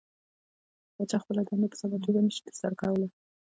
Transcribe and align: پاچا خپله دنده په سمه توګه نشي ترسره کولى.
پاچا 0.95 1.17
خپله 1.23 1.41
دنده 1.47 1.67
په 1.71 1.77
سمه 1.81 1.97
توګه 2.05 2.19
نشي 2.25 2.41
ترسره 2.47 2.75
کولى. 2.81 3.07